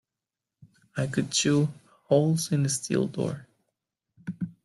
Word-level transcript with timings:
I 0.97 1.05
could 1.05 1.29
chew 1.31 1.67
holes 2.07 2.51
in 2.51 2.65
a 2.65 2.69
steel 2.69 3.05
door. 3.05 3.45